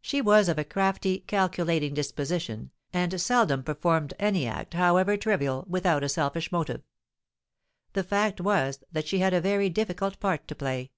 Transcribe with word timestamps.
She 0.00 0.20
was 0.20 0.48
of 0.48 0.58
a 0.58 0.64
crafty—calculating 0.64 1.94
disposition, 1.94 2.72
and 2.92 3.20
seldom 3.20 3.62
performed 3.62 4.12
any 4.18 4.44
act, 4.44 4.74
however 4.74 5.16
trivial, 5.16 5.66
without 5.68 6.02
a 6.02 6.08
selfish 6.08 6.50
motive. 6.50 6.82
The 7.92 8.02
fact 8.02 8.40
was 8.40 8.82
that 8.90 9.06
she 9.06 9.20
had 9.20 9.32
a 9.34 9.40
very 9.40 9.70
difficult 9.70 10.18
part 10.18 10.48
to 10.48 10.56
play. 10.56 10.90